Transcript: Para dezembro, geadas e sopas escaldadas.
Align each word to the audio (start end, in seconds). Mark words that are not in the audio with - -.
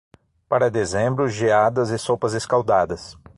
Para 0.49 0.71
dezembro, 0.71 1.29
geadas 1.29 1.91
e 1.91 1.97
sopas 1.99 2.33
escaldadas. 2.33 3.15